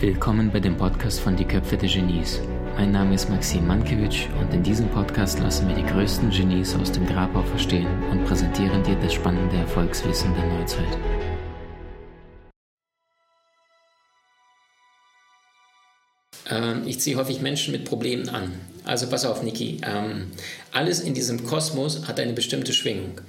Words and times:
Willkommen 0.00 0.50
bei 0.52 0.58
dem 0.58 0.76
Podcast 0.76 1.20
von 1.20 1.36
Die 1.36 1.44
Köpfe 1.44 1.76
der 1.76 1.88
Genies. 1.88 2.40
Mein 2.76 2.90
Name 2.90 3.14
ist 3.14 3.30
Maxim 3.30 3.68
Mankewitsch 3.68 4.26
und 4.40 4.52
in 4.52 4.64
diesem 4.64 4.88
Podcast 4.88 5.38
lassen 5.38 5.68
wir 5.68 5.76
die 5.76 5.86
größten 5.86 6.30
Genies 6.30 6.74
aus 6.74 6.90
dem 6.90 7.06
Grabau 7.06 7.42
verstehen 7.42 7.86
und 8.10 8.24
präsentieren 8.24 8.82
dir 8.82 8.96
das 8.96 9.14
spannende 9.14 9.58
Erfolgswissen 9.58 10.34
der 10.34 10.58
Neuzeit. 10.58 10.98
Ähm, 16.50 16.82
ich 16.84 16.98
ziehe 16.98 17.16
häufig 17.16 17.40
Menschen 17.40 17.70
mit 17.70 17.84
Problemen 17.84 18.28
an. 18.28 18.52
Also 18.84 19.06
pass 19.08 19.24
auf, 19.24 19.42
Niki. 19.42 19.80
Ähm, 19.86 20.32
alles 20.72 21.00
in 21.00 21.14
diesem 21.14 21.44
Kosmos 21.44 22.08
hat 22.08 22.18
eine 22.18 22.32
bestimmte 22.32 22.72
Schwingung. 22.72 23.20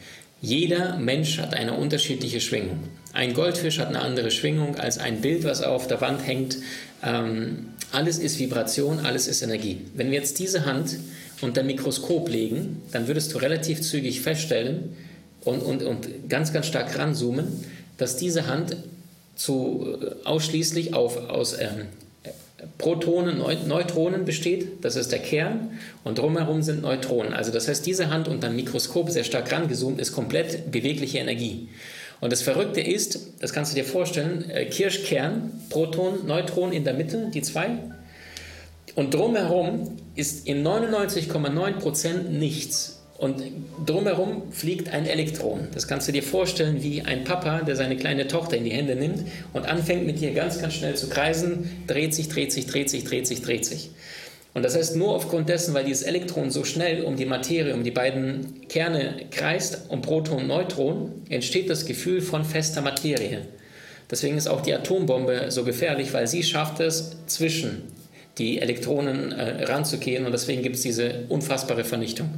Jeder 0.41 0.97
Mensch 0.97 1.37
hat 1.37 1.53
eine 1.53 1.73
unterschiedliche 1.73 2.41
Schwingung. 2.41 2.79
Ein 3.13 3.33
Goldfisch 3.35 3.77
hat 3.77 3.89
eine 3.89 4.01
andere 4.01 4.31
Schwingung 4.31 4.75
als 4.75 4.97
ein 4.97 5.21
Bild, 5.21 5.43
was 5.43 5.61
auf 5.61 5.87
der 5.87 6.01
Wand 6.01 6.25
hängt. 6.25 6.57
Ähm, 7.03 7.67
alles 7.91 8.17
ist 8.17 8.39
Vibration, 8.39 8.99
alles 8.99 9.27
ist 9.27 9.43
Energie. 9.43 9.81
Wenn 9.93 10.09
wir 10.09 10.17
jetzt 10.17 10.39
diese 10.39 10.65
Hand 10.65 10.97
unter 11.41 11.61
Mikroskop 11.61 12.27
legen, 12.27 12.81
dann 12.91 13.07
würdest 13.07 13.33
du 13.33 13.37
relativ 13.37 13.81
zügig 13.81 14.21
feststellen 14.21 14.95
und, 15.43 15.61
und, 15.61 15.83
und 15.83 16.29
ganz, 16.29 16.53
ganz 16.53 16.65
stark 16.67 16.97
ranzoomen, 16.97 17.45
dass 17.97 18.17
diese 18.17 18.47
Hand 18.47 18.77
zu, 19.35 19.97
äh, 20.01 20.25
ausschließlich 20.25 20.95
auf, 20.95 21.29
aus 21.29 21.59
ähm, 21.59 21.87
Protonen, 22.77 23.39
Neutronen 23.67 24.25
besteht, 24.25 24.83
das 24.83 24.95
ist 24.95 25.11
der 25.11 25.19
Kern, 25.19 25.79
und 26.03 26.17
drumherum 26.17 26.61
sind 26.61 26.81
Neutronen. 26.81 27.33
Also 27.33 27.51
das 27.51 27.67
heißt, 27.67 27.85
diese 27.85 28.09
Hand 28.09 28.27
unter 28.27 28.47
dem 28.47 28.55
Mikroskop 28.55 29.09
sehr 29.09 29.23
stark 29.23 29.51
rangezoomt 29.51 29.99
ist 29.99 30.13
komplett 30.13 30.71
bewegliche 30.71 31.17
Energie. 31.17 31.69
Und 32.19 32.31
das 32.31 32.43
Verrückte 32.43 32.81
ist, 32.81 33.19
das 33.39 33.51
kannst 33.51 33.71
du 33.71 33.75
dir 33.75 33.83
vorstellen, 33.83 34.49
äh, 34.49 34.65
Kirschkern, 34.65 35.51
Proton, 35.69 36.27
Neutron 36.27 36.71
in 36.71 36.83
der 36.83 36.93
Mitte, 36.93 37.31
die 37.33 37.41
zwei. 37.41 37.79
Und 38.93 39.13
drumherum 39.13 39.97
ist 40.15 40.47
in 40.47 40.65
99,9% 40.65 42.29
nichts. 42.29 43.00
Und 43.21 43.43
drumherum 43.85 44.51
fliegt 44.51 44.89
ein 44.89 45.05
Elektron. 45.05 45.67
Das 45.75 45.87
kannst 45.87 46.07
du 46.07 46.11
dir 46.11 46.23
vorstellen 46.23 46.81
wie 46.81 47.03
ein 47.03 47.23
Papa, 47.23 47.61
der 47.61 47.75
seine 47.75 47.95
kleine 47.95 48.27
Tochter 48.27 48.57
in 48.57 48.63
die 48.63 48.71
Hände 48.71 48.95
nimmt 48.95 49.27
und 49.53 49.67
anfängt 49.67 50.07
mit 50.07 50.19
ihr 50.21 50.33
ganz, 50.33 50.59
ganz 50.59 50.73
schnell 50.73 50.95
zu 50.95 51.07
kreisen, 51.07 51.69
dreht 51.85 52.15
sich, 52.15 52.29
dreht 52.29 52.51
sich, 52.51 52.65
dreht 52.65 52.89
sich, 52.89 53.03
dreht 53.03 53.27
sich, 53.27 53.43
dreht 53.43 53.63
sich. 53.63 53.91
Und 54.55 54.63
das 54.63 54.75
heißt, 54.75 54.95
nur 54.95 55.13
aufgrund 55.13 55.49
dessen, 55.49 55.75
weil 55.75 55.85
dieses 55.85 56.01
Elektron 56.01 56.49
so 56.49 56.63
schnell 56.63 57.03
um 57.03 57.15
die 57.15 57.27
Materie, 57.27 57.75
um 57.75 57.83
die 57.83 57.91
beiden 57.91 58.67
Kerne 58.69 59.27
kreist, 59.29 59.89
um 59.89 60.01
Proton 60.01 60.39
und 60.39 60.47
Neutron, 60.47 61.11
entsteht 61.29 61.69
das 61.69 61.85
Gefühl 61.85 62.21
von 62.21 62.43
fester 62.43 62.81
Materie. 62.81 63.43
Deswegen 64.09 64.35
ist 64.35 64.47
auch 64.47 64.61
die 64.61 64.73
Atombombe 64.73 65.51
so 65.51 65.63
gefährlich, 65.63 66.11
weil 66.11 66.25
sie 66.25 66.41
schafft 66.41 66.79
es, 66.79 67.17
zwischen 67.27 67.83
die 68.37 68.59
Elektronen 68.59 69.31
äh, 69.31 69.63
ranzugehen 69.65 70.25
und 70.25 70.31
deswegen 70.31 70.61
gibt 70.61 70.77
es 70.77 70.81
diese 70.81 71.25
unfassbare 71.29 71.83
Vernichtung. 71.83 72.29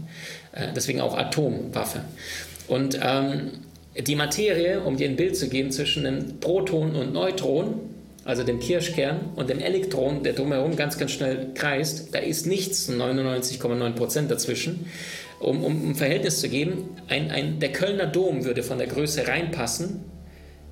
Äh, 0.52 0.68
deswegen 0.76 1.02
auch 1.02 1.18
Atomwaffe. 1.18 2.02
Und 2.68 3.00
ähm, 3.02 3.52
die 3.96 4.16
Materie, 4.16 4.82
um 4.82 4.98
dir 4.98 5.08
ein 5.08 5.16
Bild 5.16 5.38
zu 5.38 5.50
geben 5.50 5.72
zwischen 5.72 6.04
dem 6.04 6.40
Proton 6.40 6.96
und 6.96 7.14
Neutron, 7.14 7.82
also 8.26 8.44
dem 8.44 8.60
Kirschkern 8.60 9.20
und 9.36 9.50
dem 9.50 9.60
Elektron, 9.60 10.24
der 10.24 10.34
drumherum 10.34 10.76
ganz, 10.76 10.98
ganz 10.98 11.12
schnell 11.12 11.50
kreist, 11.54 12.14
da 12.16 12.20
ist 12.20 12.48
nichts, 12.48 12.90
99,9 12.90 13.92
Prozent 13.92 14.32
dazwischen. 14.32 14.88
Um, 15.40 15.64
um 15.64 15.90
ein 15.90 15.96
Verhältnis 15.96 16.40
zu 16.40 16.48
geben, 16.48 16.90
ein, 17.10 17.30
ein, 17.30 17.60
der 17.60 17.74
Kölner 17.74 18.06
Dom 18.06 18.46
würde 18.46 18.64
von 18.64 18.78
der 18.78 18.88
Größe 18.88 19.28
reinpassen 19.28 20.06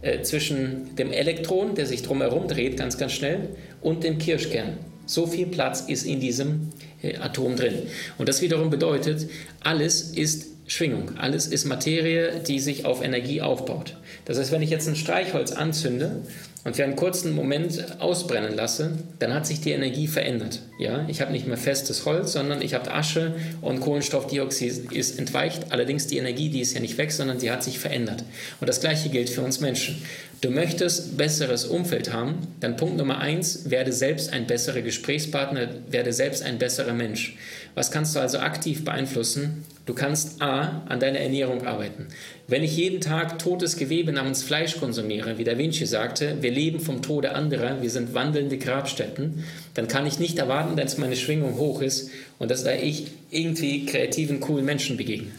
äh, 0.02 0.22
zwischen 0.22 0.96
dem 0.96 1.12
Elektron, 1.12 1.76
der 1.76 1.86
sich 1.86 2.04
drumherum 2.04 2.48
dreht, 2.48 2.78
ganz, 2.78 2.98
ganz 2.98 3.12
schnell, 3.12 3.50
und 3.82 4.06
dem 4.06 4.18
Kirschkern. 4.18 4.78
So 5.12 5.28
viel 5.28 5.46
Platz 5.46 5.82
ist 5.82 6.06
in 6.06 6.22
diesem 6.22 6.70
äh, 7.02 7.18
Atom 7.18 7.58
drin. 7.58 7.74
Und 8.18 8.30
das 8.30 8.42
wiederum 8.42 8.70
bedeutet, 8.70 9.28
alles 9.60 10.04
ist 10.04 10.46
Schwingung, 10.68 11.18
alles 11.18 11.48
ist 11.48 11.66
Materie, 11.66 12.40
die 12.48 12.62
sich 12.62 12.86
auf 12.86 13.04
Energie 13.04 13.42
aufbaut. 13.42 13.98
Das 14.24 14.40
heißt, 14.40 14.54
wenn 14.54 14.62
ich 14.62 14.70
jetzt 14.70 14.88
ein 14.88 14.96
Streichholz 14.96 15.52
anzünde 15.52 16.22
und 16.64 16.76
für 16.76 16.84
einen 16.84 16.96
kurzen 16.96 17.34
Moment 17.34 18.00
ausbrennen 18.00 18.56
lasse, 18.56 19.00
dann 19.18 19.34
hat 19.34 19.48
sich 19.48 19.62
die 19.62 19.72
Energie 19.72 20.08
verändert. 20.08 20.60
Ja? 20.78 21.06
Ich 21.08 21.22
habe 21.22 21.32
nicht 21.32 21.48
mehr 21.48 21.58
festes 21.58 22.06
Holz, 22.06 22.34
sondern 22.34 22.62
ich 22.62 22.76
habe 22.76 22.92
Asche 22.92 23.34
und 23.62 23.80
Kohlenstoffdioxid 23.80 24.92
ist 24.92 25.18
entweicht. 25.18 25.72
Allerdings 25.72 26.08
die 26.08 26.18
Energie, 26.18 26.50
die 26.50 26.62
ist 26.62 26.74
ja 26.74 26.80
nicht 26.80 26.98
weg, 27.00 27.12
sondern 27.12 27.40
sie 27.40 27.50
hat 27.50 27.64
sich 27.64 27.80
verändert. 27.80 28.24
Und 28.60 28.68
das 28.68 28.80
gleiche 28.80 29.10
gilt 29.10 29.30
für 29.30 29.42
uns 29.42 29.60
Menschen. 29.60 30.02
Du 30.42 30.50
möchtest 30.50 31.18
besseres 31.18 31.66
Umfeld 31.66 32.14
haben, 32.14 32.48
dann 32.60 32.76
Punkt 32.76 32.98
Nummer 32.98 33.20
eins, 33.20 33.70
werde 33.70 33.94
selbst 33.94 34.34
ein 34.34 34.48
besserer 34.48 34.82
Gesprächspartner, 34.82 35.68
werde 35.90 36.14
selbst 36.14 36.42
ein 36.44 36.58
besserer 36.58 36.94
Mensch. 36.94 37.38
Was 37.76 37.92
kannst 37.92 38.16
du 38.16 38.20
also 38.20 38.40
aktiv 38.40 38.84
beeinflussen? 38.84 39.64
Du 39.88 39.96
kannst 39.96 40.42
A, 40.44 40.84
an 40.88 41.00
deiner 41.00 41.20
Ernährung 41.20 41.66
arbeiten. 41.66 42.08
Wenn 42.48 42.64
ich 42.64 42.78
jeden 42.78 43.02
Tag 43.02 43.40
totes 43.40 43.78
Gewebe 43.78 44.12
namens 44.12 44.44
Fleisch 44.44 44.78
konsumiere, 44.78 45.40
wie 45.40 45.44
Da 45.44 45.58
Vinci 45.58 45.88
sagte, 45.88 46.38
wir 46.42 46.52
leben 46.52 46.80
vom 46.80 47.02
Tode 47.02 47.34
anderer, 47.34 47.82
wir 47.82 47.90
sind 47.90 48.14
wandelnde 48.14 48.60
Grabstätten, 48.60 49.44
dann 49.74 49.88
kann 49.88 50.06
ich 50.06 50.20
nicht 50.20 50.38
erwarten, 50.38 50.76
dass 50.76 51.00
meine 51.00 51.16
Schwingung 51.16 51.58
hoch 51.58 51.82
ist 51.82 52.12
und 52.38 52.52
dass 52.52 52.64
da 52.64 52.74
ich 52.74 53.08
irgendwie 53.32 53.88
kreativen, 53.88 54.40
coolen 54.40 54.66
Menschen 54.66 54.98
begegne. 54.98 55.32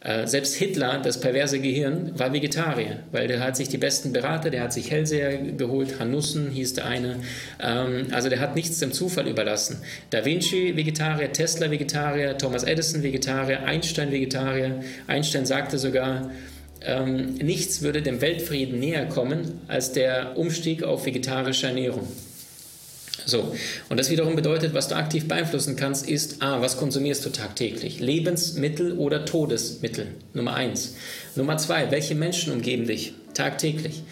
Äh, 0.00 0.26
selbst 0.26 0.54
Hitler, 0.56 1.00
das 1.02 1.20
perverse 1.20 1.58
Gehirn, 1.58 2.12
war 2.18 2.32
Vegetarier, 2.32 3.00
weil 3.12 3.28
der 3.28 3.40
hat 3.40 3.56
sich 3.56 3.68
die 3.68 3.78
besten 3.78 4.12
Berater, 4.12 4.50
der 4.50 4.62
hat 4.62 4.72
sich 4.72 4.90
Hellseher 4.90 5.38
geholt, 5.38 5.98
Hanussen 5.98 6.50
hieß 6.50 6.74
der 6.74 6.86
eine. 6.86 7.16
Ähm, 7.60 8.08
also 8.12 8.28
der 8.28 8.40
hat 8.40 8.54
nichts 8.54 8.78
dem 8.78 8.92
Zufall 8.92 9.26
überlassen. 9.26 9.78
Da 10.10 10.24
Vinci 10.24 10.76
Vegetarier, 10.76 11.32
Tesla 11.32 11.70
Vegetarier, 11.70 12.36
Thomas 12.36 12.62
Edison 12.64 13.02
Vegetarier, 13.02 13.64
Einstein 13.64 14.12
Vegetarier. 14.12 14.80
Einstein 15.06 15.46
sagte 15.46 15.78
sogar, 15.78 16.30
ähm, 16.82 17.34
nichts 17.34 17.80
würde 17.80 18.02
dem 18.02 18.20
Weltfrieden 18.20 18.78
näher 18.78 19.06
kommen 19.06 19.60
als 19.66 19.92
der 19.92 20.36
Umstieg 20.36 20.82
auf 20.82 21.06
vegetarische 21.06 21.68
Ernährung. 21.68 22.06
So, 23.24 23.54
und 23.88 23.98
das 23.98 24.10
wiederum 24.10 24.36
bedeutet, 24.36 24.74
was 24.74 24.88
du 24.88 24.96
aktiv 24.96 25.26
beeinflussen 25.26 25.76
kannst, 25.76 26.08
ist, 26.08 26.42
ah, 26.42 26.60
was 26.60 26.76
konsumierst 26.76 27.24
du 27.24 27.30
tagtäglich? 27.30 27.98
Lebensmittel 27.98 28.92
oder 28.92 29.24
Todesmittel? 29.24 30.08
Nummer 30.34 30.54
eins. 30.54 30.96
Nummer 31.34 31.56
zwei, 31.56 31.90
welche 31.90 32.14
Menschen 32.14 32.52
umgeben 32.52 32.86
dich 32.86 33.14
tagtäglich? 33.34 34.02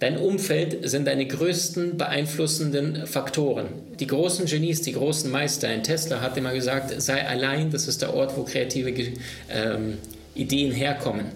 Dein 0.00 0.18
Umfeld 0.18 0.88
sind 0.88 1.06
deine 1.06 1.26
größten 1.26 1.96
beeinflussenden 1.96 3.06
Faktoren. 3.06 3.66
Die 4.00 4.06
großen 4.06 4.46
Genies, 4.46 4.82
die 4.82 4.92
großen 4.92 5.30
Meister. 5.30 5.68
Ein 5.68 5.82
Tesla 5.82 6.20
hat 6.20 6.36
immer 6.36 6.52
gesagt, 6.52 7.00
sei 7.00 7.26
allein, 7.26 7.70
das 7.70 7.86
ist 7.86 8.02
der 8.02 8.12
Ort, 8.12 8.36
wo 8.36 8.42
kreative 8.42 8.92
ähm, 9.50 9.98
Ideen 10.34 10.72
herkommen. 10.72 11.26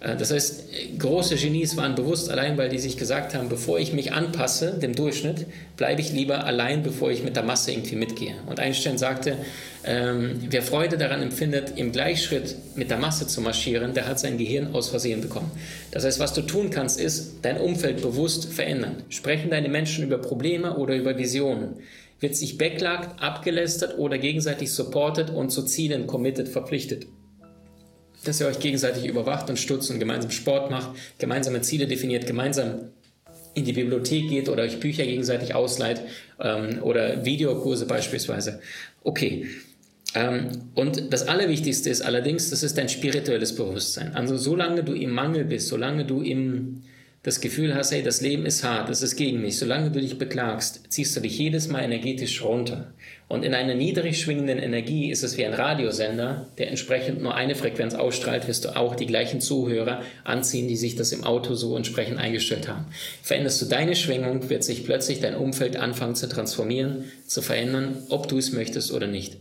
Äh, 0.00 0.16
das 0.16 0.30
heißt, 0.30 0.64
große 0.98 1.36
Genies 1.36 1.76
waren 1.76 1.94
bewusst 1.94 2.30
allein, 2.30 2.56
weil 2.56 2.68
die 2.68 2.78
sich 2.78 2.96
gesagt 2.96 3.34
haben, 3.34 3.48
bevor 3.48 3.78
ich 3.78 3.92
mich 3.92 4.12
anpasse, 4.12 4.78
dem 4.78 4.94
Durchschnitt, 4.94 5.46
bleibe 5.76 6.00
ich 6.00 6.12
lieber 6.12 6.44
allein, 6.44 6.82
bevor 6.82 7.10
ich 7.10 7.22
mit 7.22 7.36
der 7.36 7.42
Masse 7.42 7.72
irgendwie 7.72 7.96
mitgehe. 7.96 8.34
Und 8.46 8.60
Einstein 8.60 8.98
sagte, 8.98 9.36
ähm, 9.84 10.40
wer 10.50 10.62
Freude 10.62 10.96
daran 10.98 11.22
empfindet, 11.22 11.72
im 11.76 11.92
Gleichschritt 11.92 12.56
mit 12.76 12.90
der 12.90 12.98
Masse 12.98 13.26
zu 13.26 13.40
marschieren, 13.40 13.94
der 13.94 14.06
hat 14.06 14.18
sein 14.18 14.38
Gehirn 14.38 14.74
aus 14.74 14.88
Versehen 14.88 15.20
bekommen. 15.20 15.50
Das 15.90 16.04
heißt, 16.04 16.20
was 16.20 16.32
du 16.32 16.42
tun 16.42 16.70
kannst, 16.70 17.00
ist 17.00 17.38
dein 17.42 17.58
Umfeld 17.58 18.02
bewusst 18.02 18.52
verändern. 18.52 19.02
Sprechen 19.08 19.50
deine 19.50 19.68
Menschen 19.68 20.04
über 20.04 20.18
Probleme 20.18 20.76
oder 20.76 20.94
über 20.94 21.18
Visionen? 21.18 21.76
Wird 22.20 22.36
sich 22.36 22.56
backlagt, 22.56 23.20
abgelästert 23.22 23.98
oder 23.98 24.18
gegenseitig 24.18 24.72
supportet 24.72 25.30
und 25.30 25.50
zu 25.50 25.64
Zielen 25.64 26.06
committed 26.06 26.48
verpflichtet? 26.48 27.06
Dass 28.24 28.40
ihr 28.40 28.46
euch 28.46 28.58
gegenseitig 28.58 29.06
überwacht 29.06 29.48
und 29.50 29.58
stützt 29.58 29.90
und 29.90 29.98
gemeinsam 29.98 30.30
Sport 30.30 30.70
macht, 30.70 30.90
gemeinsame 31.18 31.60
Ziele 31.62 31.86
definiert, 31.86 32.26
gemeinsam 32.26 32.90
in 33.54 33.64
die 33.64 33.72
Bibliothek 33.72 34.28
geht 34.28 34.48
oder 34.48 34.64
euch 34.64 34.80
Bücher 34.80 35.04
gegenseitig 35.04 35.54
ausleiht 35.54 36.00
ähm, 36.40 36.82
oder 36.82 37.24
Videokurse 37.24 37.86
beispielsweise. 37.86 38.60
Okay. 39.04 39.46
Ähm, 40.14 40.48
und 40.74 41.12
das 41.12 41.26
Allerwichtigste 41.26 41.90
ist 41.90 42.02
allerdings, 42.02 42.50
das 42.50 42.62
ist 42.62 42.76
dein 42.78 42.88
spirituelles 42.88 43.54
Bewusstsein. 43.54 44.14
Also 44.14 44.36
solange 44.36 44.84
du 44.84 44.92
im 44.92 45.10
Mangel 45.10 45.44
bist, 45.44 45.68
solange 45.68 46.04
du 46.04 46.20
im 46.22 46.82
das 47.24 47.40
Gefühl 47.40 47.74
hast, 47.74 47.90
hey, 47.90 48.02
das 48.02 48.20
Leben 48.20 48.44
ist 48.44 48.64
hart, 48.64 48.90
es 48.90 49.00
ist 49.00 49.16
gegen 49.16 49.40
mich, 49.40 49.58
solange 49.58 49.90
du 49.90 49.98
dich 49.98 50.18
beklagst, 50.18 50.92
ziehst 50.92 51.16
du 51.16 51.20
dich 51.20 51.38
jedes 51.38 51.68
Mal 51.68 51.82
energetisch 51.82 52.44
runter. 52.44 52.92
Und 53.28 53.46
in 53.46 53.54
einer 53.54 53.74
niedrig 53.74 54.20
schwingenden 54.20 54.58
Energie 54.58 55.10
ist 55.10 55.24
es 55.24 55.38
wie 55.38 55.46
ein 55.46 55.54
Radiosender, 55.54 56.50
der 56.58 56.68
entsprechend 56.68 57.22
nur 57.22 57.34
eine 57.34 57.54
Frequenz 57.54 57.94
ausstrahlt, 57.94 58.46
wirst 58.46 58.66
du 58.66 58.76
auch 58.76 58.94
die 58.94 59.06
gleichen 59.06 59.40
Zuhörer 59.40 60.02
anziehen, 60.22 60.68
die 60.68 60.76
sich 60.76 60.96
das 60.96 61.12
im 61.12 61.24
Auto 61.24 61.54
so 61.54 61.74
entsprechend 61.78 62.18
eingestellt 62.18 62.68
haben. 62.68 62.84
Veränderst 63.22 63.62
du 63.62 63.66
deine 63.66 63.96
Schwingung, 63.96 64.50
wird 64.50 64.62
sich 64.62 64.84
plötzlich 64.84 65.20
dein 65.20 65.34
Umfeld 65.34 65.76
anfangen 65.76 66.16
zu 66.16 66.28
transformieren, 66.28 67.10
zu 67.26 67.40
verändern, 67.40 68.02
ob 68.10 68.28
du 68.28 68.36
es 68.36 68.52
möchtest 68.52 68.92
oder 68.92 69.06
nicht. 69.06 69.38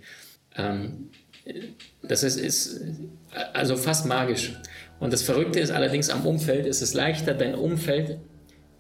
Ähm, 0.56 1.10
das 2.02 2.24
ist, 2.24 2.38
ist 2.40 2.80
also 3.52 3.76
fast 3.76 4.06
magisch. 4.06 4.54
Und 5.04 5.12
das 5.12 5.22
Verrückte 5.22 5.60
ist 5.60 5.72
allerdings 5.72 6.10
am 6.10 6.26
Umfeld, 6.26 6.66
ist 6.66 6.82
es 6.82 6.94
leichter, 6.94 7.34
dein 7.34 7.56
Umfeld 7.56 8.20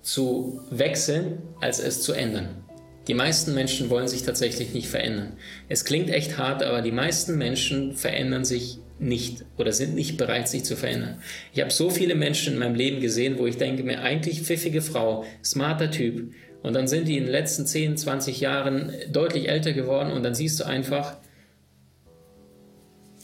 zu 0.02 0.62
wechseln, 0.70 1.40
als 1.60 1.82
es 1.82 2.02
zu 2.02 2.14
ändern. 2.14 2.64
Die 3.10 3.14
meisten 3.14 3.54
Menschen 3.54 3.90
wollen 3.90 4.08
sich 4.08 4.24
tatsächlich 4.24 4.74
nicht 4.74 4.88
verändern. 4.88 5.34
Es 5.68 5.84
klingt 5.84 6.10
echt 6.10 6.38
hart, 6.38 6.64
aber 6.64 6.82
die 6.82 6.94
meisten 6.94 7.38
Menschen 7.38 7.98
verändern 7.98 8.46
sich 8.46 8.80
nicht 9.00 9.44
oder 9.58 9.74
sind 9.74 9.96
nicht 9.96 10.16
bereit, 10.16 10.48
sich 10.48 10.64
zu 10.64 10.78
verändern. 10.78 11.18
Ich 11.54 11.60
habe 11.60 11.72
so 11.72 11.90
viele 11.90 12.16
Menschen 12.16 12.54
in 12.54 12.60
meinem 12.60 12.76
Leben 12.76 13.02
gesehen, 13.02 13.38
wo 13.38 13.46
ich 13.46 13.58
denke 13.58 13.84
mir, 13.84 14.00
eigentlich 14.00 14.44
pfiffige 14.44 14.82
Frau, 14.82 15.26
smarter 15.44 15.92
Typ. 15.92 16.32
Und 16.62 16.74
dann 16.74 16.88
sind 16.88 17.10
die 17.10 17.18
in 17.18 17.26
den 17.26 17.34
letzten 17.34 17.66
10, 17.66 17.98
20 17.98 18.40
Jahren 18.40 18.94
deutlich 19.12 19.50
älter 19.50 19.74
geworden 19.74 20.14
und 20.14 20.24
dann 20.24 20.36
siehst 20.36 20.62
du 20.62 20.64
einfach, 20.64 21.18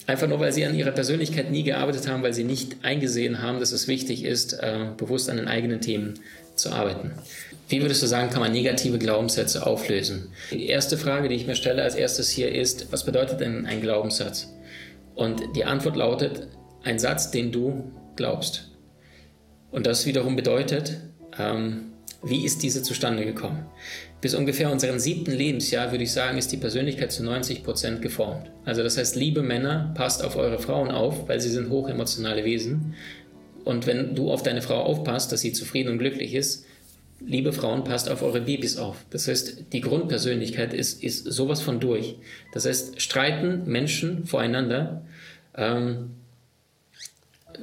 einfach 0.09 0.27
nur 0.27 0.39
weil 0.39 0.51
sie 0.51 0.65
an 0.65 0.75
ihrer 0.75 0.91
Persönlichkeit 0.91 1.51
nie 1.51 1.63
gearbeitet 1.63 2.07
haben, 2.07 2.23
weil 2.23 2.33
sie 2.33 2.43
nicht 2.43 2.77
eingesehen 2.81 3.41
haben, 3.41 3.59
dass 3.59 3.71
es 3.71 3.87
wichtig 3.87 4.25
ist, 4.25 4.53
äh, 4.53 4.87
bewusst 4.97 5.29
an 5.29 5.37
den 5.37 5.47
eigenen 5.47 5.81
Themen 5.81 6.15
zu 6.55 6.71
arbeiten. 6.71 7.11
Wie 7.69 7.81
würdest 7.81 8.01
du 8.01 8.07
sagen, 8.07 8.31
kann 8.31 8.41
man 8.41 8.51
negative 8.51 8.97
Glaubenssätze 8.97 9.65
auflösen? 9.65 10.29
Die 10.51 10.65
erste 10.65 10.97
Frage, 10.97 11.29
die 11.29 11.35
ich 11.35 11.45
mir 11.45 11.55
stelle 11.55 11.83
als 11.83 11.93
erstes 11.93 12.29
hier 12.29 12.53
ist, 12.53 12.91
was 12.91 13.05
bedeutet 13.05 13.39
denn 13.39 13.67
ein 13.67 13.81
Glaubenssatz? 13.81 14.51
Und 15.13 15.43
die 15.55 15.65
Antwort 15.65 15.95
lautet, 15.95 16.47
ein 16.83 16.97
Satz, 16.97 17.29
den 17.29 17.51
du 17.51 17.91
glaubst. 18.15 18.71
Und 19.69 19.85
das 19.85 20.07
wiederum 20.07 20.35
bedeutet, 20.35 20.97
ähm, 21.37 21.91
wie 22.23 22.45
ist 22.45 22.63
diese 22.63 22.81
zustande 22.81 23.25
gekommen? 23.25 23.65
Bis 24.21 24.35
ungefähr 24.35 24.71
unserem 24.71 24.99
siebten 24.99 25.31
Lebensjahr, 25.31 25.91
würde 25.91 26.03
ich 26.03 26.11
sagen, 26.11 26.37
ist 26.37 26.51
die 26.51 26.57
Persönlichkeit 26.57 27.11
zu 27.11 27.23
90 27.23 27.63
Prozent 27.63 28.01
geformt. 28.01 28.51
Also 28.65 28.83
das 28.83 28.97
heißt, 28.97 29.15
liebe 29.15 29.41
Männer, 29.41 29.93
passt 29.95 30.23
auf 30.23 30.35
eure 30.35 30.59
Frauen 30.59 30.91
auf, 30.91 31.29
weil 31.29 31.39
sie 31.39 31.49
sind 31.49 31.69
hochemotionale 31.69 32.43
Wesen. 32.43 32.95
Und 33.63 33.87
wenn 33.87 34.15
du 34.15 34.31
auf 34.31 34.43
deine 34.43 34.61
Frau 34.61 34.81
aufpasst, 34.81 35.31
dass 35.31 35.41
sie 35.41 35.53
zufrieden 35.53 35.89
und 35.89 35.99
glücklich 35.99 36.33
ist, 36.33 36.65
liebe 37.25 37.53
Frauen, 37.53 37.83
passt 37.83 38.09
auf 38.09 38.21
eure 38.21 38.41
Babys 38.41 38.77
auf. 38.77 39.05
Das 39.09 39.27
heißt, 39.27 39.71
die 39.73 39.81
Grundpersönlichkeit 39.81 40.73
ist, 40.73 41.01
ist 41.03 41.25
sowas 41.25 41.61
von 41.61 41.79
durch. 41.79 42.15
Das 42.53 42.65
heißt, 42.65 43.01
streiten 43.01 43.63
Menschen 43.65 44.25
voreinander, 44.25 45.05
ähm, 45.55 46.11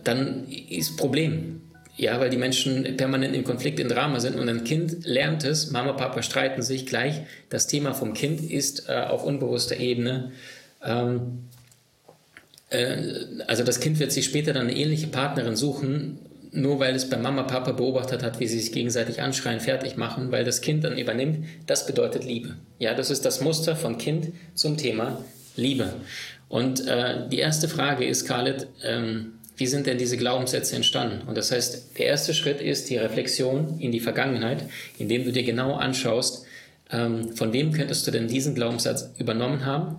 dann 0.05 0.47
ist 0.49 0.97
Problem. 0.97 1.62
Ja, 1.96 2.20
weil 2.20 2.28
die 2.28 2.37
Menschen 2.37 2.96
permanent 2.96 3.34
im 3.34 3.44
Konflikt, 3.44 3.81
in 3.81 3.88
Drama 3.88 4.20
sind 4.20 4.38
und 4.38 4.48
ein 4.48 4.64
Kind 4.64 5.06
lernt 5.06 5.44
es, 5.44 5.70
Mama, 5.70 5.93
Papa 5.93 6.22
streiten 6.22 6.60
sich 6.60 6.84
gleich. 6.84 7.22
Das 7.48 7.66
Thema 7.66 7.94
vom 7.94 8.12
Kind 8.12 8.50
ist 8.50 8.88
äh, 8.88 8.93
auf 8.93 9.25
unbewusster 9.25 9.78
Ebene. 9.78 10.32
Ähm, 10.84 11.44
äh, 12.69 12.96
also 13.46 13.64
das 13.64 13.81
Kind 13.81 13.98
wird 13.98 14.12
sich 14.12 14.26
später 14.26 14.52
dann 14.52 14.66
eine 14.66 14.76
ähnliche 14.76 15.06
Partnerin 15.06 15.56
suchen, 15.56 16.19
nur 16.52 16.81
weil 16.81 16.94
es 16.94 17.08
bei 17.08 17.16
Mama, 17.16 17.44
Papa 17.44 17.72
beobachtet 17.72 18.22
hat, 18.22 18.40
wie 18.40 18.46
sie 18.46 18.60
sich 18.60 18.72
gegenseitig 18.72 19.22
anschreien, 19.22 19.60
fertig 19.60 19.96
machen, 19.96 20.32
weil 20.32 20.44
das 20.44 20.60
Kind 20.60 20.84
dann 20.84 20.99
übernimmt, 20.99 21.46
das 21.66 21.87
bedeutet 21.87 22.25
Liebe. 22.25 22.56
Ja, 22.78 22.94
das 22.94 23.10
ist 23.10 23.25
das 23.25 23.40
Muster 23.40 23.75
von 23.75 23.99
Kind 23.99 24.32
zum 24.54 24.76
Thema 24.76 25.25
Liebe. 25.56 25.94
Und 26.49 26.87
äh, 26.87 27.28
die 27.28 27.38
erste 27.38 27.69
Frage 27.69 28.04
ist, 28.04 28.26
Khaled, 28.26 28.69
ähm, 28.84 29.32
wie 29.56 29.67
sind 29.67 29.87
denn 29.87 29.99
diese 29.99 30.17
Glaubenssätze 30.17 30.76
entstanden? 30.76 31.26
Und 31.26 31.37
das 31.37 31.50
heißt, 31.50 31.99
der 31.99 32.06
erste 32.06 32.35
Schritt 32.35 32.61
ist 32.61 32.91
die 32.91 32.99
Reflexion 32.99 33.79
in 33.79 33.91
die 33.91 34.00
Vergangenheit, 34.00 34.64
indem 34.99 35.25
du 35.25 35.32
dir 35.32 35.44
genau 35.44 35.75
anschaust, 35.75 36.44
ähm, 36.91 37.35
von 37.35 37.53
wem 37.53 37.73
könntest 37.73 38.06
du 38.06 38.11
denn 38.11 38.29
diesen 38.29 38.55
Glaubenssatz 38.55 39.11
übernommen 39.19 39.64
haben 39.64 39.99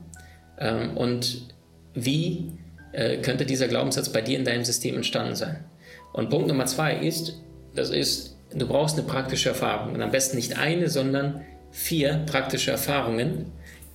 ähm, 0.59 0.95
und 0.95 1.47
wie 1.93 2.51
äh, 2.93 3.17
könnte 3.17 3.45
dieser 3.45 3.67
Glaubenssatz 3.67 4.09
bei 4.09 4.21
dir 4.21 4.37
in 4.37 4.45
deinem 4.45 4.63
System 4.63 4.95
entstanden 4.95 5.35
sein. 5.35 5.65
Und 6.13 6.29
Punkt 6.29 6.47
Nummer 6.47 6.65
zwei 6.65 6.95
ist, 6.95 7.41
das 7.75 7.89
ist, 7.89 8.37
du 8.53 8.67
brauchst 8.67 8.97
eine 8.97 9.07
praktische 9.07 9.49
Erfahrung. 9.49 9.93
Und 9.93 10.01
am 10.01 10.11
besten 10.11 10.37
nicht 10.37 10.57
eine, 10.57 10.89
sondern 10.89 11.41
vier 11.71 12.23
praktische 12.25 12.71
Erfahrungen, 12.71 13.51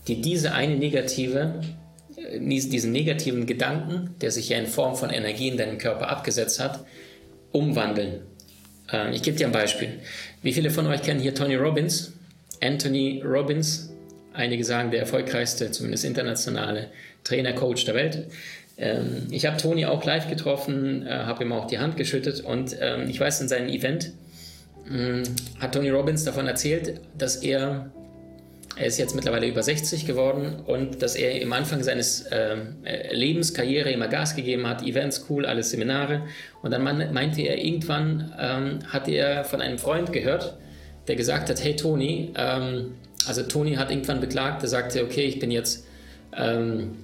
die 0.07 0.21
diese 0.21 0.53
eine 0.53 0.77
negative, 0.77 1.61
diesen 2.39 2.93
negativen 2.93 3.47
Gedanken, 3.47 4.15
der 4.21 4.31
sich 4.31 4.49
ja 4.49 4.59
in 4.59 4.67
Form 4.67 4.97
von 4.97 5.11
Energie 5.11 5.49
in 5.49 5.57
deinem 5.57 5.79
Körper 5.79 6.09
abgesetzt 6.09 6.61
hat, 6.61 6.85
umwandeln. 7.53 8.21
Ähm, 8.93 9.13
ich 9.13 9.23
gebe 9.23 9.37
dir 9.37 9.47
ein 9.47 9.53
Beispiel. 9.53 10.01
Wie 10.43 10.53
viele 10.53 10.71
von 10.71 10.87
euch 10.87 11.03
kennen 11.03 11.21
hier 11.21 11.35
Tony 11.35 11.57
Robbins? 11.57 12.13
Anthony 12.63 13.23
Robbins, 13.25 13.93
einige 14.33 14.65
sagen 14.65 14.91
der 14.91 15.01
erfolgreichste, 15.01 15.71
zumindest 15.71 16.05
internationale 16.05 16.89
Trainer, 17.25 17.53
Coach 17.53 17.85
der 17.85 17.95
Welt. 17.95 18.27
Ähm, 18.79 19.27
ich 19.31 19.47
habe 19.47 19.57
Toni 19.57 19.87
auch 19.87 20.05
live 20.05 20.29
getroffen, 20.29 21.07
äh, 21.07 21.11
habe 21.11 21.45
ihm 21.45 21.53
auch 21.53 21.67
die 21.67 21.79
Hand 21.79 21.97
geschüttet 21.97 22.41
und 22.41 22.77
ähm, 22.81 23.09
ich 23.09 23.19
weiß, 23.19 23.41
in 23.41 23.49
seinem 23.49 23.69
Event 23.69 24.13
äh, 24.91 25.23
hat 25.61 25.75
Tony 25.75 25.91
Robbins 25.91 26.25
davon 26.25 26.47
erzählt, 26.47 27.01
dass 27.19 27.37
er, 27.37 27.91
er 28.77 28.87
ist 28.87 28.99
jetzt 28.99 29.15
mittlerweile 29.15 29.47
über 29.47 29.63
60 29.63 30.07
geworden 30.07 30.61
und 30.67 31.03
dass 31.03 31.15
er 31.15 31.41
im 31.41 31.53
Anfang 31.53 31.83
seines 31.83 32.25
ähm, 32.31 32.77
äh, 32.85 33.15
Lebens, 33.15 33.53
Karriere 33.53 33.91
immer 33.91 34.09
Gas 34.09 34.35
gegeben 34.35 34.67
hat, 34.67 34.83
Events, 34.83 35.27
cool, 35.29 35.45
alles 35.45 35.71
Seminare. 35.71 36.23
Und 36.63 36.71
dann 36.71 36.83
meinte 36.83 37.43
er, 37.43 37.63
irgendwann 37.63 38.33
ähm, 38.41 38.79
hat 38.89 39.09
er 39.09 39.45
von 39.45 39.61
einem 39.61 39.79
Freund 39.79 40.13
gehört, 40.13 40.57
der 41.07 41.17
gesagt 41.17 41.51
hat, 41.51 41.63
hey 41.63 41.77
Toni, 41.77 42.33
ähm, 42.35 42.95
also 43.27 43.43
Toni 43.43 43.75
hat 43.75 43.91
irgendwann 43.91 44.21
beklagt, 44.21 44.63
er 44.63 44.69
sagte, 44.69 45.05
okay, 45.05 45.25
ich 45.25 45.39
bin 45.39 45.51
jetzt 45.51 45.87
ähm, 46.35 46.97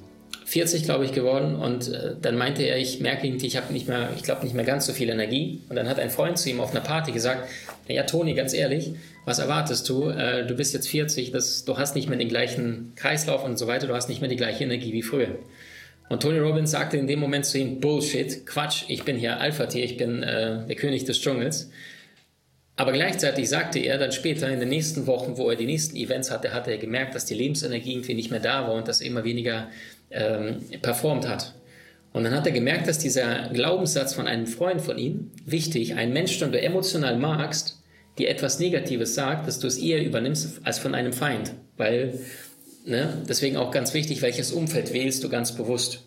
40, 0.48 0.84
glaube 0.84 1.04
ich, 1.04 1.12
geworden 1.12 1.56
und 1.56 1.92
äh, 1.92 2.14
dann 2.22 2.38
meinte 2.38 2.62
er, 2.62 2.78
ich 2.78 3.00
merke 3.00 3.26
irgendwie, 3.26 3.46
ich 3.46 3.58
habe 3.58 3.70
nicht 3.70 3.86
mehr, 3.86 4.08
ich 4.16 4.22
glaube 4.22 4.44
nicht 4.44 4.54
mehr 4.54 4.64
ganz 4.64 4.86
so 4.86 4.94
viel 4.94 5.10
Energie. 5.10 5.60
Und 5.68 5.76
dann 5.76 5.86
hat 5.86 5.98
ein 5.98 6.08
Freund 6.08 6.38
zu 6.38 6.48
ihm 6.48 6.58
auf 6.60 6.70
einer 6.70 6.80
Party 6.80 7.12
gesagt, 7.12 7.50
ja 7.86 8.04
Toni, 8.04 8.32
ganz 8.32 8.54
ehrlich, 8.54 8.92
was 9.26 9.40
erwartest 9.40 9.86
du? 9.90 10.08
Äh, 10.08 10.46
du 10.46 10.54
bist 10.54 10.72
jetzt 10.72 10.88
40, 10.88 11.32
das, 11.32 11.66
du 11.66 11.76
hast 11.76 11.94
nicht 11.94 12.08
mehr 12.08 12.16
den 12.16 12.30
gleichen 12.30 12.94
Kreislauf 12.96 13.44
und 13.44 13.58
so 13.58 13.66
weiter, 13.66 13.88
du 13.88 13.94
hast 13.94 14.08
nicht 14.08 14.22
mehr 14.22 14.30
die 14.30 14.36
gleiche 14.36 14.64
Energie 14.64 14.94
wie 14.94 15.02
früher. 15.02 15.36
Und 16.08 16.22
Tony 16.22 16.38
Robbins 16.38 16.70
sagte 16.70 16.96
in 16.96 17.06
dem 17.06 17.20
Moment 17.20 17.44
zu 17.44 17.58
ihm, 17.58 17.78
Bullshit, 17.78 18.46
Quatsch, 18.46 18.84
ich 18.88 19.04
bin 19.04 19.16
hier 19.16 19.40
Alpha-Tier, 19.40 19.84
ich 19.84 19.98
bin 19.98 20.22
äh, 20.22 20.66
der 20.66 20.76
König 20.76 21.04
des 21.04 21.20
Dschungels. 21.20 21.70
Aber 22.78 22.92
gleichzeitig 22.92 23.48
sagte 23.48 23.80
er 23.80 23.98
dann 23.98 24.12
später 24.12 24.48
in 24.48 24.60
den 24.60 24.69
nächsten 24.69 25.08
Wochen, 25.08 25.36
wo 25.36 25.50
er 25.50 25.56
die 25.56 25.66
nächsten 25.66 25.96
Events 25.96 26.30
hatte, 26.30 26.54
hat 26.54 26.69
er 26.69 26.78
gemerkt, 26.78 27.12
dass 27.12 27.25
die 27.25 27.34
Lebensenergie 27.34 27.90
irgendwie 27.90 28.14
nicht 28.14 28.30
mehr 28.30 28.38
da 28.38 28.69
war 28.69 28.75
und 28.75 28.86
dass 28.86 29.00
er 29.00 29.08
immer 29.08 29.25
weniger 29.25 29.66
ähm, 30.12 30.60
performt 30.80 31.28
hat. 31.28 31.54
Und 32.12 32.22
dann 32.22 32.32
hat 32.32 32.46
er 32.46 32.52
gemerkt, 32.52 32.86
dass 32.86 32.98
dieser 32.98 33.48
Glaubenssatz 33.48 34.14
von 34.14 34.28
einem 34.28 34.46
Freund 34.46 34.80
von 34.80 34.96
ihm, 34.96 35.32
wichtig, 35.44 35.96
ein 35.96 36.12
Mensch, 36.12 36.38
den 36.38 36.52
du 36.52 36.62
emotional 36.62 37.18
magst, 37.18 37.82
dir 38.16 38.28
etwas 38.28 38.61
Negatives 38.61 39.16
sagt, 39.16 39.49
dass 39.49 39.58
du 39.58 39.66
es 39.66 39.76
eher 39.76 40.04
übernimmst 40.04 40.61
als 40.62 40.78
von 40.78 40.94
einem 40.94 41.12
Feind. 41.12 41.54
Weil, 41.76 42.20
ne, 42.87 43.12
deswegen 43.28 43.56
auch 43.56 43.73
ganz 43.73 43.92
wichtig, 43.92 44.23
welches 44.23 44.52
Umfeld 44.52 44.92
wählst 44.92 45.25
du 45.25 45.28
ganz 45.28 45.50
bewusst. 45.50 46.04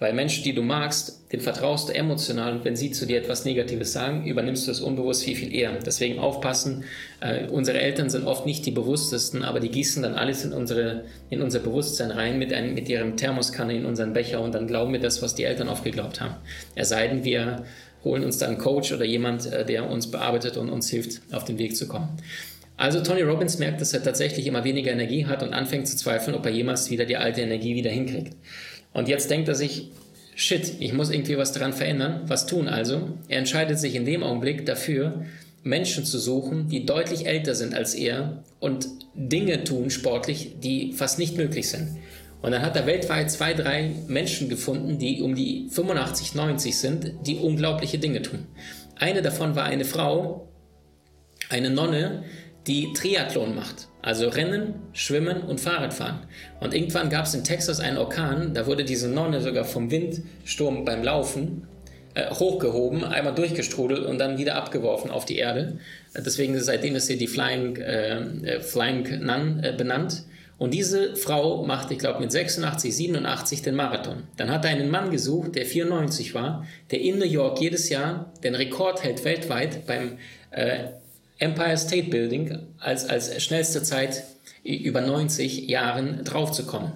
Weil 0.00 0.14
Menschen, 0.14 0.44
die 0.44 0.54
du 0.54 0.62
magst, 0.62 1.30
den 1.30 1.40
vertraust 1.40 1.90
du 1.90 1.94
emotional 1.94 2.54
und 2.54 2.64
wenn 2.64 2.74
sie 2.74 2.90
zu 2.90 3.06
dir 3.06 3.18
etwas 3.18 3.44
Negatives 3.44 3.92
sagen, 3.92 4.26
übernimmst 4.26 4.66
du 4.66 4.70
es 4.70 4.80
unbewusst 4.80 5.24
viel, 5.24 5.36
viel 5.36 5.54
eher. 5.54 5.78
Deswegen 5.84 6.18
aufpassen. 6.18 6.84
Äh, 7.20 7.48
unsere 7.48 7.78
Eltern 7.78 8.08
sind 8.08 8.26
oft 8.26 8.46
nicht 8.46 8.64
die 8.64 8.70
bewusstesten, 8.70 9.44
aber 9.44 9.60
die 9.60 9.68
gießen 9.68 10.02
dann 10.02 10.14
alles 10.14 10.42
in, 10.42 10.54
unsere, 10.54 11.04
in 11.28 11.42
unser 11.42 11.58
Bewusstsein 11.58 12.10
rein 12.10 12.38
mit, 12.38 12.50
einem, 12.50 12.72
mit 12.72 12.88
ihrem 12.88 13.18
Thermoskanne 13.18 13.76
in 13.76 13.84
unseren 13.84 14.14
Becher 14.14 14.40
und 14.40 14.54
dann 14.54 14.66
glauben 14.66 14.92
wir 14.94 15.00
das, 15.00 15.20
was 15.20 15.34
die 15.34 15.44
Eltern 15.44 15.68
oft 15.68 15.84
geglaubt 15.84 16.22
haben. 16.22 16.36
Es 16.74 16.88
sei 16.88 17.06
denn, 17.06 17.22
wir 17.22 17.66
holen 18.02 18.24
uns 18.24 18.38
dann 18.38 18.52
einen 18.52 18.58
Coach 18.58 18.92
oder 18.92 19.04
jemand, 19.04 19.52
äh, 19.52 19.66
der 19.66 19.90
uns 19.90 20.10
bearbeitet 20.10 20.56
und 20.56 20.70
uns 20.70 20.88
hilft, 20.88 21.20
auf 21.30 21.44
den 21.44 21.58
Weg 21.58 21.76
zu 21.76 21.86
kommen. 21.86 22.08
Also 22.78 23.02
Tony 23.02 23.20
Robbins 23.20 23.58
merkt, 23.58 23.82
dass 23.82 23.92
er 23.92 24.02
tatsächlich 24.02 24.46
immer 24.46 24.64
weniger 24.64 24.90
Energie 24.90 25.26
hat 25.26 25.42
und 25.42 25.52
anfängt 25.52 25.86
zu 25.86 25.98
zweifeln, 25.98 26.34
ob 26.34 26.46
er 26.46 26.52
jemals 26.52 26.90
wieder 26.90 27.04
die 27.04 27.18
alte 27.18 27.42
Energie 27.42 27.74
wieder 27.74 27.90
hinkriegt. 27.90 28.34
Und 28.92 29.08
jetzt 29.08 29.30
denkt 29.30 29.48
er 29.48 29.54
sich, 29.54 29.90
shit, 30.34 30.74
ich 30.80 30.92
muss 30.92 31.10
irgendwie 31.10 31.36
was 31.36 31.52
daran 31.52 31.72
verändern. 31.72 32.22
Was 32.26 32.46
tun 32.46 32.68
also? 32.68 33.10
Er 33.28 33.38
entscheidet 33.38 33.78
sich 33.78 33.94
in 33.94 34.04
dem 34.04 34.22
Augenblick 34.22 34.66
dafür, 34.66 35.24
Menschen 35.62 36.04
zu 36.04 36.18
suchen, 36.18 36.68
die 36.68 36.86
deutlich 36.86 37.26
älter 37.26 37.54
sind 37.54 37.74
als 37.74 37.94
er 37.94 38.42
und 38.60 38.88
Dinge 39.14 39.64
tun 39.64 39.90
sportlich, 39.90 40.56
die 40.62 40.92
fast 40.92 41.18
nicht 41.18 41.36
möglich 41.36 41.68
sind. 41.68 41.98
Und 42.42 42.52
dann 42.52 42.62
hat 42.62 42.76
er 42.76 42.86
weltweit 42.86 43.30
zwei, 43.30 43.52
drei 43.52 43.90
Menschen 44.08 44.48
gefunden, 44.48 44.98
die 44.98 45.20
um 45.20 45.34
die 45.34 45.68
85, 45.70 46.34
90 46.34 46.78
sind, 46.78 47.12
die 47.26 47.36
unglaubliche 47.36 47.98
Dinge 47.98 48.22
tun. 48.22 48.46
Eine 48.96 49.20
davon 49.20 49.56
war 49.56 49.64
eine 49.64 49.84
Frau, 49.84 50.48
eine 51.50 51.68
Nonne, 51.68 52.24
die 52.66 52.92
Triathlon 52.92 53.54
macht. 53.54 53.88
Also 54.02 54.28
Rennen, 54.28 54.74
Schwimmen 54.92 55.42
und 55.42 55.60
Fahrradfahren. 55.60 56.20
Und 56.60 56.74
irgendwann 56.74 57.10
gab 57.10 57.26
es 57.26 57.34
in 57.34 57.44
Texas 57.44 57.80
einen 57.80 57.98
Orkan, 57.98 58.54
da 58.54 58.66
wurde 58.66 58.84
diese 58.84 59.08
Nonne 59.08 59.40
sogar 59.40 59.64
vom 59.64 59.90
Windsturm 59.90 60.84
beim 60.84 61.02
Laufen 61.02 61.66
äh, 62.14 62.30
hochgehoben, 62.30 63.04
einmal 63.04 63.34
durchgestrudelt 63.34 64.04
und 64.04 64.18
dann 64.18 64.38
wieder 64.38 64.56
abgeworfen 64.56 65.10
auf 65.10 65.26
die 65.26 65.36
Erde. 65.36 65.78
Deswegen 66.16 66.58
seitdem 66.58 66.96
ist 66.96 67.06
sie 67.06 67.18
die 67.18 67.26
Flying, 67.26 67.76
äh, 67.76 68.18
äh, 68.18 68.60
Flying 68.60 69.24
Nun 69.24 69.62
äh, 69.62 69.74
benannt. 69.76 70.24
Und 70.58 70.74
diese 70.74 71.16
Frau 71.16 71.64
macht, 71.64 71.90
ich 71.90 71.98
glaube, 71.98 72.20
mit 72.20 72.32
86, 72.32 72.94
87 72.94 73.62
den 73.62 73.76
Marathon. 73.76 74.24
Dann 74.36 74.50
hat 74.50 74.64
er 74.64 74.72
einen 74.72 74.90
Mann 74.90 75.10
gesucht, 75.10 75.54
der 75.54 75.64
94 75.64 76.34
war, 76.34 76.66
der 76.90 77.00
in 77.00 77.18
New 77.18 77.24
York 77.24 77.60
jedes 77.60 77.88
Jahr 77.88 78.32
den 78.44 78.54
Rekord 78.54 79.02
hält 79.02 79.24
weltweit 79.24 79.86
beim 79.86 80.18
äh, 80.50 80.88
Empire 81.40 81.76
State 81.76 82.10
Building 82.10 82.58
als, 82.78 83.08
als 83.08 83.42
schnellste 83.42 83.82
Zeit 83.82 84.22
über 84.62 85.00
90 85.00 85.68
Jahren 85.68 86.22
draufzukommen. 86.22 86.92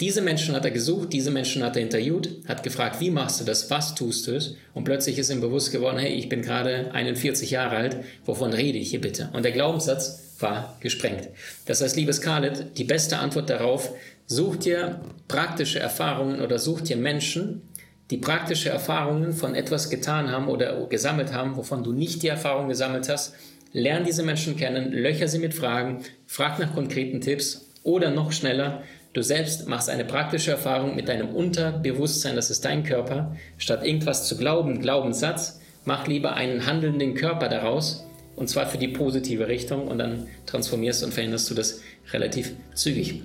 Diese 0.00 0.20
Menschen 0.20 0.54
hat 0.54 0.66
er 0.66 0.70
gesucht, 0.70 1.14
diese 1.14 1.30
Menschen 1.30 1.62
hat 1.62 1.76
er 1.76 1.82
interviewt, 1.82 2.28
hat 2.46 2.62
gefragt, 2.62 3.00
wie 3.00 3.10
machst 3.10 3.40
du 3.40 3.44
das, 3.44 3.70
was 3.70 3.94
tust 3.94 4.26
du 4.26 4.32
es? 4.32 4.54
Und 4.74 4.84
plötzlich 4.84 5.18
ist 5.18 5.30
ihm 5.30 5.40
bewusst 5.40 5.72
geworden, 5.72 5.98
hey, 5.98 6.12
ich 6.12 6.28
bin 6.28 6.42
gerade 6.42 6.92
41 6.92 7.50
Jahre 7.50 7.76
alt, 7.76 7.96
wovon 8.26 8.52
rede 8.52 8.78
ich 8.78 8.90
hier 8.90 9.00
bitte? 9.00 9.30
Und 9.32 9.44
der 9.44 9.52
Glaubenssatz 9.52 10.34
war 10.40 10.76
gesprengt. 10.80 11.28
Das 11.64 11.80
heißt, 11.80 11.96
liebes 11.96 12.20
Khaled, 12.20 12.76
die 12.76 12.84
beste 12.84 13.16
Antwort 13.16 13.48
darauf, 13.48 13.92
such 14.26 14.56
dir 14.56 15.00
praktische 15.26 15.78
Erfahrungen 15.78 16.42
oder 16.42 16.58
such 16.58 16.82
dir 16.82 16.96
Menschen, 16.96 17.62
die 18.10 18.18
praktische 18.18 18.68
Erfahrungen 18.68 19.32
von 19.32 19.54
etwas 19.54 19.88
getan 19.88 20.30
haben 20.30 20.48
oder 20.48 20.86
gesammelt 20.86 21.32
haben, 21.32 21.56
wovon 21.56 21.82
du 21.82 21.92
nicht 21.92 22.22
die 22.22 22.28
Erfahrung 22.28 22.68
gesammelt 22.68 23.08
hast. 23.08 23.34
Lern 23.76 24.04
diese 24.04 24.22
Menschen 24.22 24.56
kennen, 24.56 24.90
löcher 24.90 25.28
sie 25.28 25.38
mit 25.38 25.52
Fragen, 25.52 25.98
frag 26.26 26.58
nach 26.58 26.72
konkreten 26.74 27.20
Tipps 27.20 27.68
oder 27.82 28.10
noch 28.10 28.32
schneller, 28.32 28.82
du 29.12 29.20
selbst 29.20 29.68
machst 29.68 29.90
eine 29.90 30.06
praktische 30.06 30.50
Erfahrung 30.50 30.96
mit 30.96 31.10
deinem 31.10 31.28
Unterbewusstsein, 31.28 32.36
das 32.36 32.48
ist 32.48 32.64
dein 32.64 32.84
Körper. 32.84 33.36
Statt 33.58 33.84
irgendwas 33.84 34.26
zu 34.26 34.38
glauben, 34.38 34.80
Glaubenssatz, 34.80 35.60
mach 35.84 36.06
lieber 36.06 36.32
einen 36.32 36.64
handelnden 36.64 37.12
Körper 37.12 37.50
daraus 37.50 38.06
und 38.34 38.48
zwar 38.48 38.64
für 38.64 38.78
die 38.78 38.88
positive 38.88 39.46
Richtung 39.46 39.88
und 39.88 39.98
dann 39.98 40.26
transformierst 40.46 41.04
und 41.04 41.12
veränderst 41.12 41.50
du 41.50 41.54
das 41.54 41.82
relativ 42.14 42.54
zügig. 42.72 43.24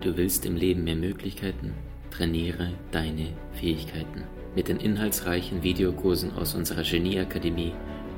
Du 0.00 0.16
willst 0.16 0.46
im 0.46 0.56
Leben 0.56 0.84
mehr 0.84 0.96
Möglichkeiten? 0.96 1.74
Trainiere 2.10 2.70
deine 2.90 3.28
Fähigkeiten 3.52 4.22
mit 4.56 4.68
den 4.68 4.78
inhaltsreichen 4.78 5.62
Videokursen 5.62 6.32
aus 6.36 6.54
unserer 6.54 6.84
Genieakademie 6.84 7.72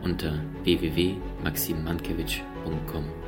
unter 0.04 0.32
www.maximmankiewicz.com. 0.64 3.23